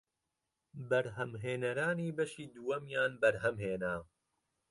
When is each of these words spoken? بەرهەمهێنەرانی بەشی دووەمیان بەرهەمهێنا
بەرهەمهێنەرانی 0.89 2.15
بەشی 2.17 2.51
دووەمیان 2.55 3.11
بەرهەمهێنا 3.21 3.95